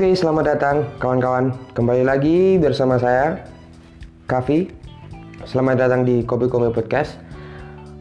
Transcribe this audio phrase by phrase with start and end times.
[0.00, 1.52] Oke, selamat datang kawan-kawan.
[1.76, 3.36] Kembali lagi bersama saya,
[4.24, 4.72] Kavi.
[5.44, 7.20] Selamat datang di Kopi Komi Podcast.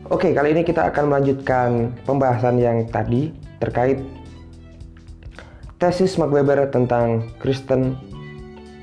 [0.07, 3.99] Oke, kali ini kita akan melanjutkan pembahasan yang tadi terkait
[5.75, 7.99] tesis Max Weber tentang Kristen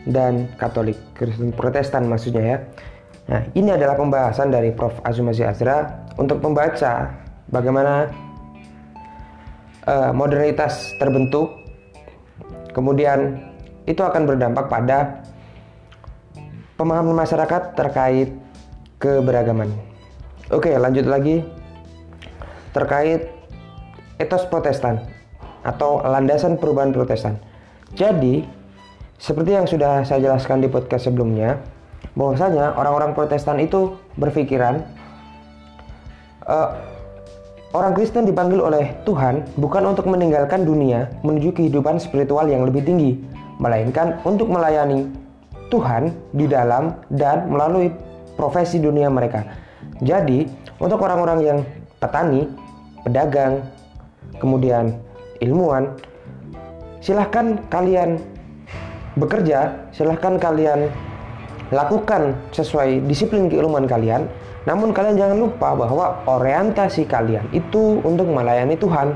[0.04, 2.58] dan Katolik, Kristen Protestan maksudnya ya.
[3.32, 4.92] Nah, ini adalah pembahasan dari Prof.
[5.08, 7.16] Azumazi Azra untuk membaca
[7.48, 8.12] bagaimana
[9.88, 11.64] uh, modernitas terbentuk,
[12.76, 13.40] kemudian
[13.88, 15.24] itu akan berdampak pada
[16.76, 18.36] pemahaman masyarakat terkait
[19.00, 19.72] keberagaman.
[20.52, 21.40] Oke, lanjut lagi
[22.76, 23.32] terkait
[24.20, 25.00] etos Protestan
[25.64, 27.40] atau landasan perubahan Protestan.
[27.96, 28.44] Jadi,
[29.16, 31.64] seperti yang sudah saya jelaskan di podcast sebelumnya,
[32.12, 34.84] bahwasanya orang-orang Protestan itu berpikiran
[36.44, 36.95] uh,
[37.76, 43.20] orang Kristen dipanggil oleh Tuhan bukan untuk meninggalkan dunia menuju kehidupan spiritual yang lebih tinggi,
[43.60, 45.12] melainkan untuk melayani
[45.68, 47.92] Tuhan di dalam dan melalui
[48.34, 49.44] profesi dunia mereka.
[50.00, 50.48] Jadi,
[50.80, 51.58] untuk orang-orang yang
[52.00, 52.48] petani,
[53.04, 53.64] pedagang,
[54.40, 54.96] kemudian
[55.40, 55.96] ilmuwan,
[57.00, 58.20] silahkan kalian
[59.16, 60.92] bekerja, silahkan kalian
[61.74, 64.30] lakukan sesuai disiplin keilmuan kalian.
[64.66, 69.14] Namun kalian jangan lupa bahwa orientasi kalian itu untuk melayani Tuhan.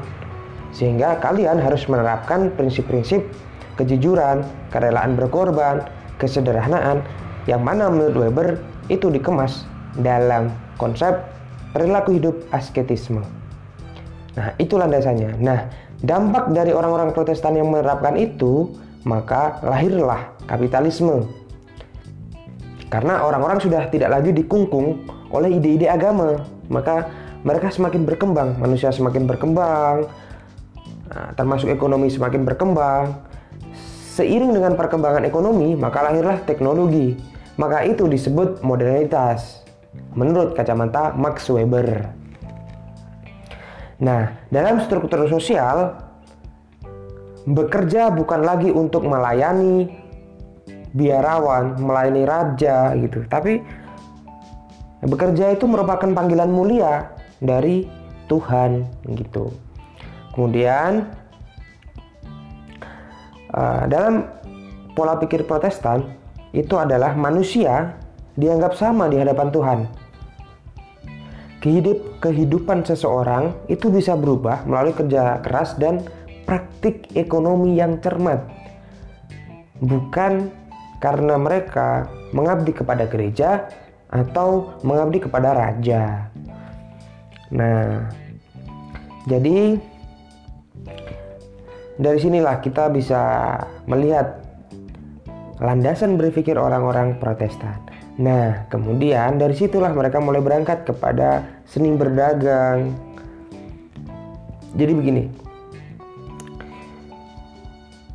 [0.71, 3.27] Sehingga kalian harus menerapkan prinsip-prinsip
[3.75, 5.83] kejujuran, kerelaan berkorban,
[6.23, 7.03] kesederhanaan
[7.51, 8.49] yang mana menurut Weber
[8.87, 9.67] itu dikemas
[9.99, 11.19] dalam konsep
[11.75, 13.25] perilaku hidup asketisme.
[14.39, 15.43] Nah, itu landasannya.
[15.43, 15.67] Nah,
[16.05, 18.71] dampak dari orang-orang Protestan yang menerapkan itu,
[19.03, 21.40] maka lahirlah kapitalisme
[22.91, 27.07] karena orang-orang sudah tidak lagi dikungkung oleh ide-ide agama, maka
[27.47, 30.11] mereka semakin berkembang, manusia semakin berkembang,
[31.07, 33.15] nah, termasuk ekonomi semakin berkembang.
[34.11, 37.15] Seiring dengan perkembangan ekonomi, maka lahirlah teknologi.
[37.57, 39.63] Maka itu disebut modernitas.
[40.19, 42.11] Menurut kacamata Max Weber.
[44.03, 45.95] Nah, dalam struktur sosial,
[47.47, 49.89] bekerja bukan lagi untuk melayani
[50.95, 53.25] biarawan, melayani raja gitu.
[53.27, 53.63] Tapi
[55.01, 57.89] bekerja itu merupakan panggilan mulia dari
[58.29, 58.87] Tuhan
[59.17, 59.51] gitu.
[60.37, 61.11] Kemudian
[63.51, 64.31] uh, dalam
[64.95, 66.07] pola pikir Protestan
[66.55, 67.99] itu adalah manusia
[68.39, 69.81] dianggap sama di hadapan Tuhan.
[71.61, 76.01] Kehidup, kehidupan seseorang itu bisa berubah melalui kerja keras dan
[76.49, 78.49] praktik ekonomi yang cermat.
[79.77, 80.49] Bukan
[81.01, 82.07] karena mereka
[82.37, 83.67] mengabdi kepada gereja
[84.13, 86.29] atau mengabdi kepada raja.
[87.51, 88.07] Nah,
[89.27, 89.81] jadi
[91.97, 93.21] dari sinilah kita bisa
[93.89, 94.45] melihat
[95.61, 97.77] landasan berpikir orang-orang Protestan.
[98.21, 102.93] Nah, kemudian dari situlah mereka mulai berangkat kepada seni berdagang.
[104.77, 105.25] Jadi begini,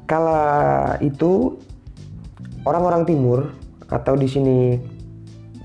[0.06, 1.58] kala itu
[2.66, 3.54] orang-orang timur
[3.88, 4.58] atau di sini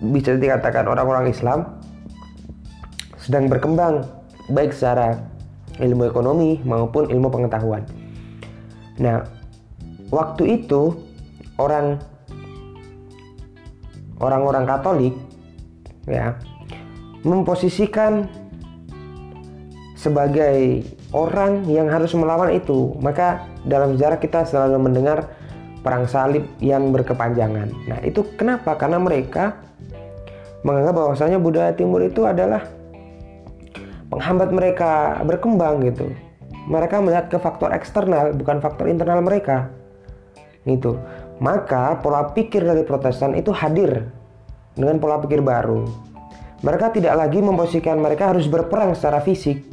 [0.00, 1.80] bisa dikatakan orang-orang Islam
[3.20, 4.04] sedang berkembang
[4.52, 5.20] baik secara
[5.80, 7.84] ilmu ekonomi maupun ilmu pengetahuan.
[9.00, 9.24] Nah,
[10.12, 10.96] waktu itu
[11.56, 12.00] orang
[14.20, 15.14] orang-orang Katolik
[16.04, 16.36] ya
[17.24, 18.28] memposisikan
[19.96, 22.96] sebagai orang yang harus melawan itu.
[23.04, 25.39] Maka dalam sejarah kita selalu mendengar
[25.80, 27.68] perang salib yang berkepanjangan.
[27.88, 28.76] Nah, itu kenapa?
[28.76, 29.56] Karena mereka
[30.60, 32.68] menganggap bahwasanya budaya timur itu adalah
[34.12, 36.12] penghambat mereka berkembang gitu.
[36.68, 39.72] Mereka melihat ke faktor eksternal bukan faktor internal mereka.
[40.68, 41.00] Itu.
[41.41, 44.04] Maka pola pikir dari Protestan itu hadir
[44.77, 45.88] dengan pola pikir baru.
[46.60, 49.65] Mereka tidak lagi memposisikan mereka harus berperang secara fisik,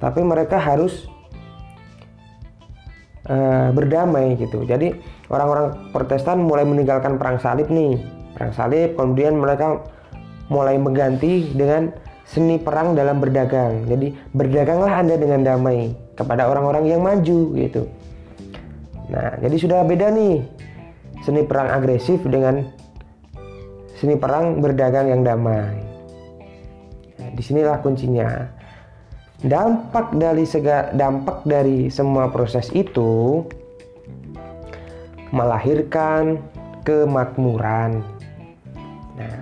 [0.00, 1.09] tapi mereka harus
[3.30, 4.66] uh, berdamai gitu.
[4.66, 4.98] Jadi
[5.30, 8.02] orang-orang Protestan mulai meninggalkan perang salib nih,
[8.34, 9.80] perang salib, kemudian mereka
[10.50, 11.94] mulai mengganti dengan
[12.26, 13.86] seni perang dalam berdagang.
[13.86, 17.86] Jadi berdaganglah anda dengan damai kepada orang-orang yang maju gitu.
[19.10, 20.42] Nah, jadi sudah beda nih
[21.26, 22.66] seni perang agresif dengan
[23.98, 25.74] seni perang berdagang yang damai.
[27.18, 28.59] Nah, di sinilah kuncinya
[29.40, 33.44] dampak dari sega dampak dari semua proses itu
[35.32, 36.42] melahirkan
[36.84, 38.04] kemakmuran.
[39.16, 39.40] Nah,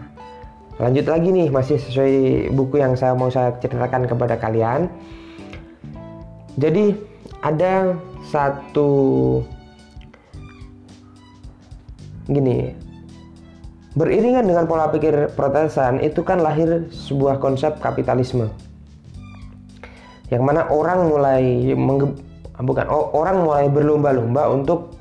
[0.78, 2.14] lanjut lagi nih masih sesuai
[2.54, 4.86] buku yang saya mau saya ceritakan kepada kalian.
[6.58, 6.94] Jadi
[7.42, 7.94] ada
[8.28, 8.90] satu
[12.28, 12.76] gini
[13.96, 18.52] beriringan dengan pola pikir Protestan itu kan lahir sebuah konsep kapitalisme
[20.28, 21.72] yang mana orang mulai
[22.58, 24.98] bukan orang mulai berlomba-lomba untuk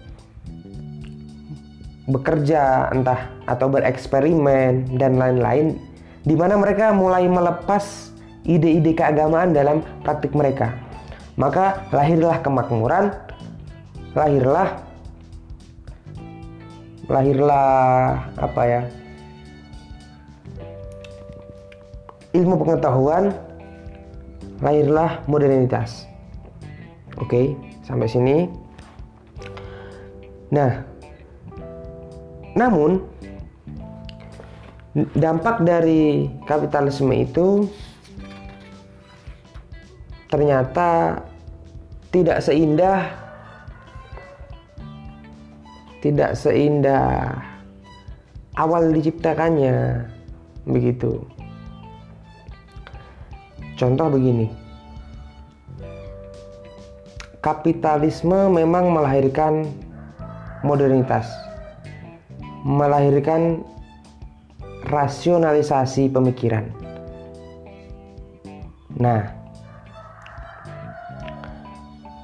[2.08, 5.76] bekerja entah atau bereksperimen dan lain-lain
[6.24, 8.16] di mana mereka mulai melepas
[8.48, 10.72] ide-ide keagamaan dalam praktik mereka.
[11.36, 13.12] Maka lahirlah kemakmuran,
[14.16, 14.88] lahirlah
[17.08, 18.82] lahirlah apa ya?
[22.36, 23.34] ilmu pengetahuan,
[24.62, 26.10] lahirlah modernitas.
[27.18, 28.38] Oke, sampai sini.
[30.54, 30.82] Nah,
[32.58, 33.04] namun
[35.14, 37.70] dampak dari kapitalisme itu
[40.28, 41.22] ternyata
[42.10, 43.06] tidak seindah
[46.02, 47.38] tidak seindah
[48.58, 50.08] awal diciptakannya
[50.66, 51.22] begitu
[53.78, 54.50] contoh begini
[57.40, 59.70] kapitalisme memang melahirkan
[60.66, 61.30] modernitas
[62.68, 63.64] melahirkan
[64.92, 66.68] rasionalisasi pemikiran.
[68.98, 69.32] Nah,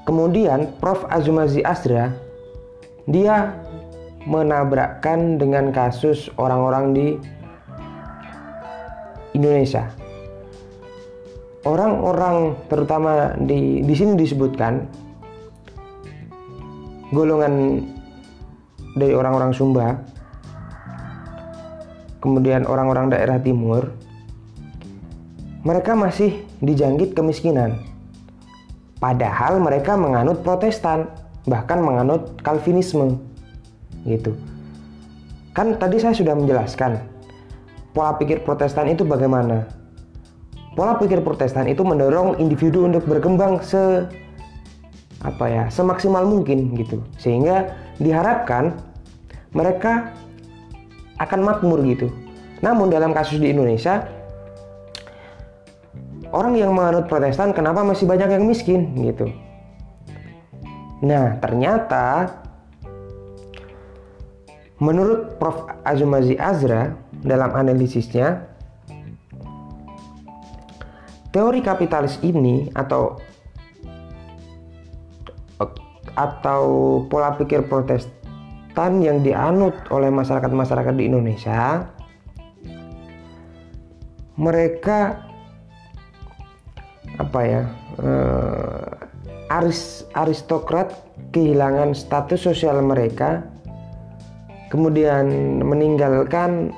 [0.04, 1.08] kemudian Prof.
[1.08, 2.12] Azumazi Asra
[3.08, 3.56] dia
[4.24, 7.06] menabrakkan dengan kasus orang-orang di
[9.36, 9.88] Indonesia.
[11.64, 14.84] Orang-orang terutama di di sini disebutkan
[17.08, 17.80] golongan
[18.94, 19.96] dari orang-orang Sumba
[22.24, 23.92] kemudian orang-orang daerah timur,
[25.60, 27.76] mereka masih dijangkit kemiskinan.
[28.96, 31.12] Padahal mereka menganut Protestan,
[31.44, 33.20] bahkan menganut Calvinisme.
[34.08, 34.32] Gitu.
[35.52, 37.04] Kan tadi saya sudah menjelaskan
[37.92, 39.83] pola pikir Protestan itu bagaimana.
[40.74, 44.10] Pola pikir Protestan itu mendorong individu untuk berkembang se
[45.22, 46.98] apa ya, semaksimal mungkin gitu.
[47.16, 47.70] Sehingga
[48.02, 48.74] diharapkan
[49.54, 50.10] mereka
[51.22, 52.10] akan makmur gitu.
[52.58, 54.02] Namun dalam kasus di Indonesia
[56.34, 59.30] orang yang menganut Protestan kenapa masih banyak yang miskin gitu.
[61.06, 62.34] Nah, ternyata
[64.82, 65.70] menurut Prof.
[65.84, 68.53] Azumazi Azra dalam analisisnya
[71.34, 73.18] teori kapitalis ini atau
[76.14, 76.62] atau
[77.10, 81.90] pola pikir Protestan yang dianut oleh masyarakat-masyarakat di Indonesia
[84.38, 85.26] mereka
[87.18, 87.62] apa ya
[87.98, 88.86] eh,
[89.50, 90.94] aris aristokrat
[91.34, 93.42] kehilangan status sosial mereka
[94.70, 95.26] kemudian
[95.66, 96.70] meninggalkan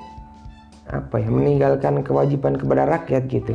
[0.89, 3.53] apa ya meninggalkan kewajiban kepada rakyat gitu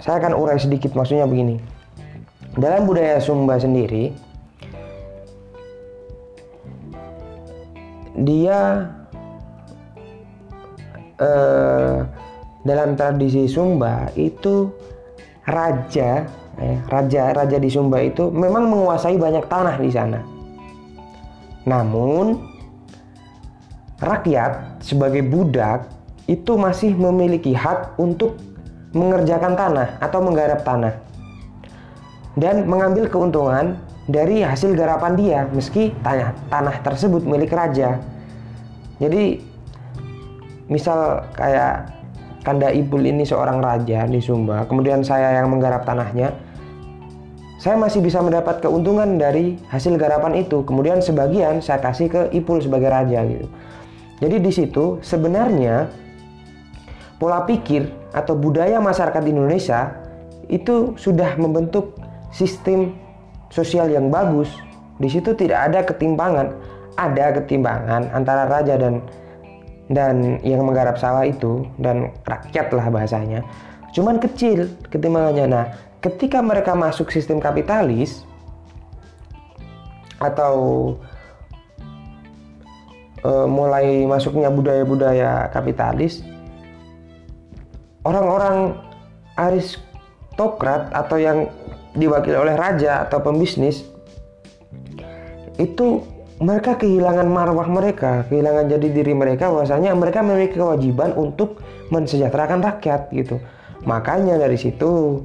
[0.00, 1.60] saya akan urai sedikit maksudnya begini
[2.58, 4.10] dalam budaya Sumba sendiri
[8.20, 8.90] dia
[11.20, 11.98] eh,
[12.64, 14.68] dalam tradisi Sumba itu
[15.48, 16.28] raja
[16.60, 20.20] eh, raja raja di Sumba itu memang menguasai banyak tanah di sana.
[21.64, 22.40] Namun
[24.00, 25.88] rakyat sebagai budak
[26.28, 28.36] itu masih memiliki hak untuk
[28.90, 30.94] mengerjakan tanah atau menggarap tanah
[32.38, 33.78] dan mengambil keuntungan
[34.10, 38.02] dari hasil garapan dia meski tanah tanah tersebut milik raja.
[38.98, 39.40] Jadi
[40.66, 41.90] misal kayak
[42.40, 46.32] Kanda Ibul ini seorang raja di Sumba, kemudian saya yang menggarap tanahnya,
[47.60, 50.64] saya masih bisa mendapat keuntungan dari hasil garapan itu.
[50.64, 53.44] Kemudian sebagian saya kasih ke Ipul sebagai raja gitu.
[54.24, 55.92] Jadi di situ sebenarnya
[57.20, 59.92] pola pikir atau budaya masyarakat di Indonesia
[60.48, 61.94] itu sudah membentuk
[62.32, 62.96] sistem
[63.52, 64.50] sosial yang bagus,
[64.96, 66.50] di situ tidak ada ketimpangan.
[66.98, 69.00] Ada ketimpangan antara raja dan
[69.90, 73.40] dan yang menggarap sawah itu dan rakyat lah bahasanya.
[73.94, 75.46] Cuman kecil ketimpangannya.
[75.48, 75.64] Nah,
[76.02, 78.22] ketika mereka masuk sistem kapitalis
[80.20, 80.54] atau
[83.24, 86.20] uh, mulai masuknya budaya-budaya kapitalis,
[88.04, 88.76] orang-orang
[89.36, 91.48] aristokrat atau yang
[91.96, 93.82] diwakili oleh raja atau pembisnis
[95.58, 96.00] itu
[96.40, 101.60] mereka kehilangan marwah mereka, kehilangan jadi diri mereka bahwasanya mereka memiliki kewajiban untuk
[101.92, 103.36] mensejahterakan rakyat gitu.
[103.84, 105.20] Makanya dari situ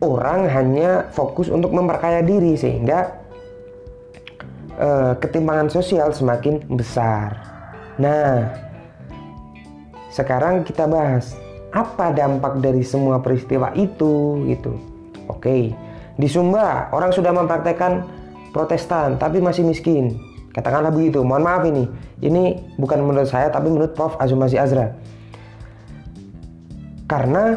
[0.00, 3.20] orang hanya fokus untuk memperkaya diri sehingga
[4.80, 7.36] eh, ketimpangan sosial semakin besar.
[8.00, 8.48] Nah,
[10.08, 11.36] sekarang kita bahas
[11.72, 14.72] apa dampak dari semua peristiwa itu gitu.
[15.28, 15.76] Oke,
[16.16, 18.04] di Sumba orang sudah mempraktekkan
[18.50, 20.16] Protestan tapi masih miskin.
[20.56, 21.20] Katakanlah begitu.
[21.20, 21.84] Mohon maaf ini.
[22.24, 24.96] Ini bukan menurut saya tapi menurut Prof Azumasi Azra.
[27.04, 27.54] Karena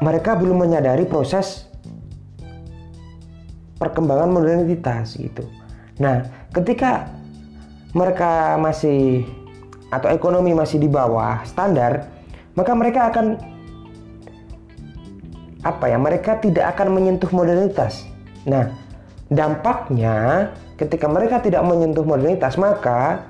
[0.00, 1.68] mereka belum menyadari proses
[3.76, 5.44] perkembangan modernitas gitu.
[6.00, 7.12] Nah, ketika
[7.96, 9.24] mereka masih
[9.90, 12.10] atau ekonomi masih di bawah standar,
[12.58, 13.38] maka mereka akan
[15.62, 15.98] apa ya?
[15.98, 18.06] Mereka tidak akan menyentuh modernitas.
[18.46, 18.70] Nah,
[19.30, 23.26] dampaknya ketika mereka tidak menyentuh modernitas, maka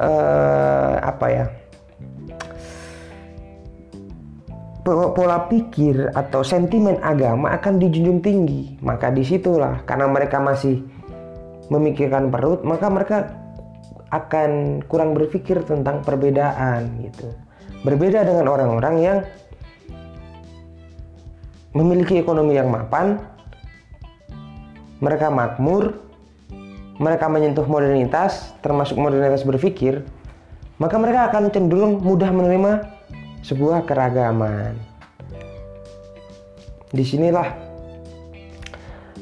[0.00, 1.46] eh, apa ya?
[4.82, 8.82] pola pikir atau sentimen agama akan dijunjung tinggi.
[8.82, 10.82] Maka di situlah karena mereka masih
[11.72, 13.18] memikirkan perut, maka mereka
[14.12, 17.32] akan kurang berpikir tentang perbedaan gitu.
[17.80, 19.18] Berbeda dengan orang-orang yang
[21.72, 23.16] memiliki ekonomi yang mapan,
[25.00, 25.96] mereka makmur,
[27.00, 30.04] mereka menyentuh modernitas, termasuk modernitas berpikir,
[30.76, 32.84] maka mereka akan cenderung mudah menerima
[33.40, 34.76] sebuah keragaman.
[36.92, 37.48] Di sinilah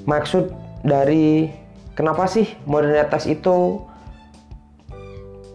[0.04, 0.50] maksud
[0.83, 1.60] dari
[2.00, 3.85] kenapa sih modernitas itu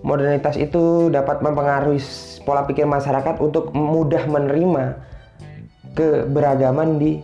[0.06, 1.98] modernitas itu dapat mempengaruhi
[2.46, 5.02] pola pikir masyarakat untuk mudah menerima
[5.98, 7.18] keberagaman di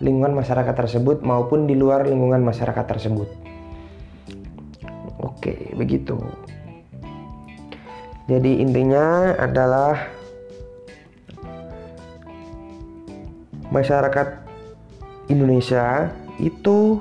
[0.00, 3.28] lingkungan masyarakat tersebut maupun di luar lingkungan masyarakat tersebut.
[5.20, 6.16] Oke, begitu.
[8.32, 10.08] Jadi intinya adalah
[13.68, 14.40] masyarakat
[15.28, 16.08] Indonesia
[16.40, 16.98] itu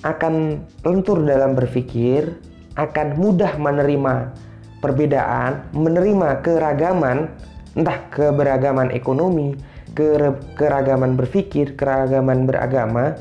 [0.00, 2.40] akan lentur dalam berpikir,
[2.80, 4.32] akan mudah menerima
[4.80, 7.28] perbedaan, menerima keragaman,
[7.76, 9.52] entah keberagaman ekonomi,
[10.56, 13.18] keragaman berpikir, keragaman beragama,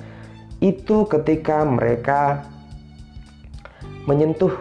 [0.64, 2.48] itu ketika mereka
[4.08, 4.56] menyentuh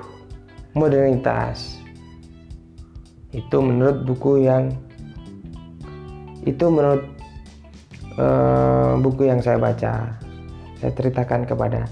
[0.74, 1.78] modernitas.
[3.30, 4.74] Itu menurut buku yang
[6.48, 7.04] itu menurut
[8.16, 10.16] uh, buku yang saya baca
[10.80, 11.84] saya ceritakan kepada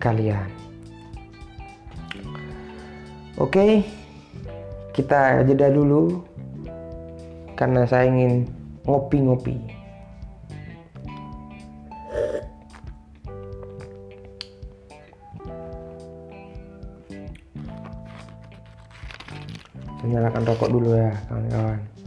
[0.00, 0.48] kalian.
[3.36, 3.84] Oke
[4.96, 6.24] kita jeda dulu
[7.54, 8.48] karena saya ingin
[8.88, 9.60] ngopi-ngopi.
[20.10, 21.99] Nyalakan rokok dulu ya kawan-kawan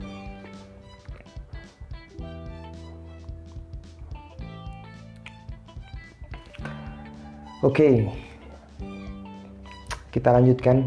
[7.63, 8.11] Oke,
[10.11, 10.83] kita lanjutkan.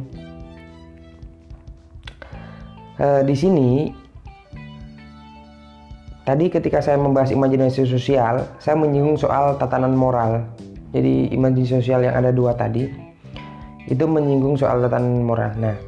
[3.00, 3.96] Uh, di sini,
[6.28, 10.44] tadi ketika saya membahas imajinasi sosial, saya menyinggung soal tatanan moral.
[10.92, 12.92] Jadi imajinasi sosial yang ada dua tadi,
[13.88, 15.56] itu menyinggung soal tatanan moral.
[15.56, 15.80] Nah,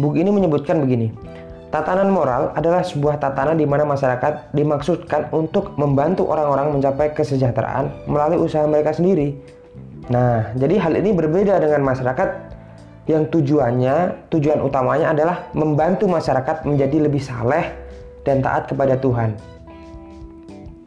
[0.00, 1.12] buku ini menyebutkan begini.
[1.68, 8.40] Tatanan moral adalah sebuah tatanan di mana masyarakat dimaksudkan untuk membantu orang-orang mencapai kesejahteraan melalui
[8.40, 9.60] usaha mereka sendiri
[10.12, 12.28] Nah, jadi hal ini berbeda dengan masyarakat
[13.08, 17.72] yang tujuannya, tujuan utamanya adalah membantu masyarakat menjadi lebih saleh
[18.24, 19.36] dan taat kepada Tuhan.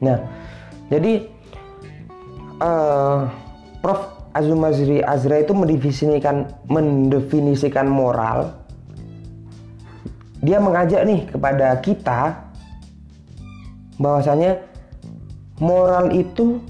[0.01, 0.17] Nah,
[0.89, 1.25] jadi
[2.61, 3.29] uh,
[3.81, 4.17] Prof.
[4.37, 8.53] Azumazri Azra itu mendefinisikan mendefinisikan moral.
[10.45, 12.37] Dia mengajak nih kepada kita
[13.97, 14.61] bahwasanya
[15.57, 16.61] moral itu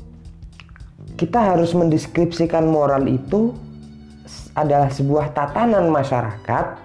[1.18, 3.58] kita harus mendeskripsikan moral itu
[4.54, 6.78] adalah sebuah tatanan masyarakat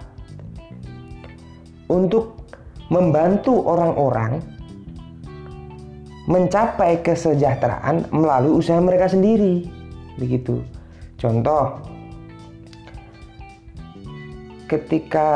[1.92, 2.40] untuk
[2.88, 4.40] membantu orang-orang
[6.24, 9.68] mencapai kesejahteraan melalui usaha mereka sendiri.
[10.16, 10.64] Begitu.
[11.20, 11.82] Contoh,
[14.64, 15.28] ketika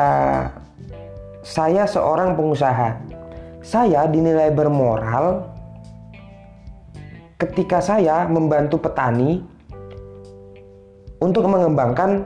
[1.45, 2.97] saya seorang pengusaha,
[3.61, 5.56] saya dinilai bermoral
[7.37, 9.45] ketika saya membantu petani
[11.21, 12.25] untuk mengembangkan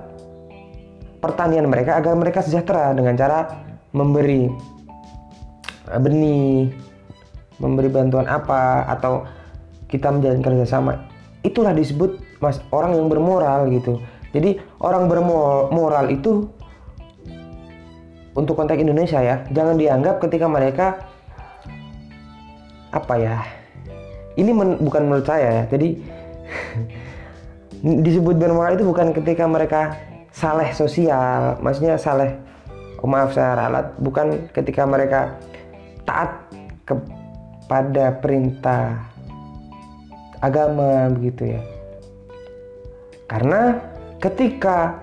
[1.19, 4.47] pertanian mereka agar mereka sejahtera dengan cara memberi
[5.90, 6.71] eh, benih,
[7.59, 9.26] memberi bantuan apa atau
[9.90, 10.93] kita menjalankan kerjasama.
[11.43, 13.99] Itulah disebut mas orang yang bermoral gitu.
[14.31, 16.47] Jadi orang bermoral itu
[18.38, 20.87] untuk konteks Indonesia ya, jangan dianggap ketika mereka
[22.95, 23.60] apa ya
[24.40, 25.64] ini men, bukan menurut saya ya.
[25.68, 25.88] Jadi
[28.04, 29.97] disebut bermoral itu bukan ketika mereka
[30.30, 32.38] saleh sosial maksudnya saleh
[33.02, 35.35] oh maaf saya ralat bukan ketika mereka
[36.04, 36.38] taat
[36.87, 39.00] kepada perintah
[40.40, 41.62] agama begitu ya.
[43.30, 43.78] Karena
[44.18, 44.99] ketika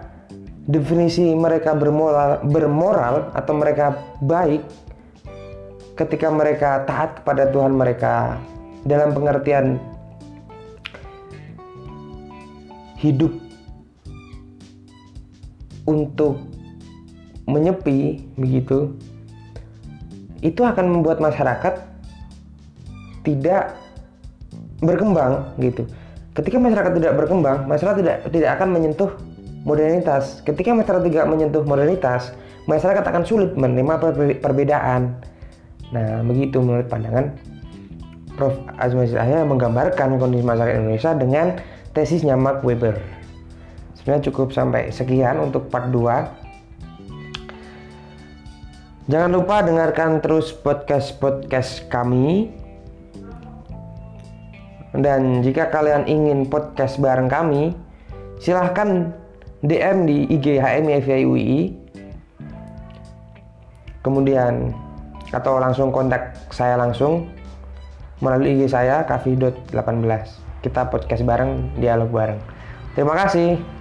[0.68, 4.68] definisi mereka bermoral bermoral atau mereka baik
[5.96, 8.36] ketika mereka taat kepada Tuhan mereka
[8.88, 9.78] dalam pengertian
[12.98, 13.30] hidup
[15.86, 16.42] untuk
[17.48, 18.92] menyepi begitu
[20.44, 21.80] itu akan membuat masyarakat
[23.24, 23.76] tidak
[24.84, 25.88] berkembang gitu.
[26.36, 29.12] Ketika masyarakat tidak berkembang masyarakat tidak tidak akan menyentuh
[29.66, 30.40] modernitas.
[30.46, 32.36] Ketika masyarakat tidak menyentuh modernitas
[32.68, 33.94] masyarakat akan sulit menerima
[34.44, 35.18] perbedaan.
[35.96, 37.32] Nah begitu menurut pandangan
[38.38, 38.54] Prof.
[38.78, 41.58] Azmi Yahya menggambarkan kondisi masyarakat Indonesia dengan
[41.92, 43.02] tesisnya Mark Weber
[43.98, 46.48] sebenarnya cukup sampai sekian untuk part 2
[49.08, 52.52] Jangan lupa dengarkan terus podcast-podcast kami.
[54.92, 57.72] Dan jika kalian ingin podcast bareng kami,
[58.44, 59.16] silahkan
[59.64, 61.00] DM di IG HMI
[64.04, 64.76] Kemudian
[65.32, 67.32] atau langsung kontak saya langsung
[68.22, 69.74] melalui IG saya kafi.18.
[70.66, 72.40] Kita podcast bareng, dialog bareng.
[72.98, 73.77] Terima kasih.